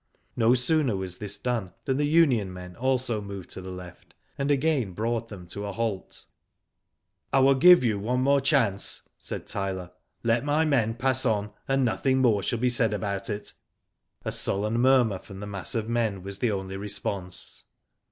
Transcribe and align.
No 0.35 0.55
sooner 0.55 0.95
was 0.95 1.19
this 1.19 1.37
done 1.37 1.73
than 1.85 1.97
the 1.97 2.07
union 2.07 2.51
men 2.51 2.75
also 2.75 3.21
moved 3.21 3.51
to 3.51 3.61
the 3.61 3.69
left, 3.69 4.15
and 4.35 4.49
again 4.49 4.93
brought 4.93 5.29
them 5.29 5.45
to 5.49 5.67
a 5.67 5.71
halt. 5.71 6.25
I 7.31 7.37
will 7.41 7.53
give 7.53 7.83
you 7.83 7.99
one 7.99 8.19
more 8.21 8.41
chance,'* 8.41 9.07
said 9.19 9.45
Tyler. 9.45 9.91
Let 10.23 10.43
my 10.43 10.65
men 10.65 10.95
pass 10.95 11.23
on, 11.23 11.51
and 11.67 11.85
nothing 11.85 12.17
more 12.17 12.41
shall 12.41 12.57
be 12.57 12.67
said 12.71 12.95
about 12.95 13.29
it."• 13.29 13.43
A 14.25 14.31
sullen 14.31 14.79
murmur 14.79 15.19
from 15.19 15.39
the 15.39 15.45
mass 15.45 15.75
of 15.75 15.87
men 15.87 16.23
was 16.23 16.39
the 16.39 16.49
only 16.49 16.77
response. 16.77 17.63